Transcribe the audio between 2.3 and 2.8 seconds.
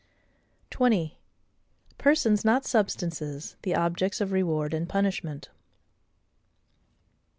not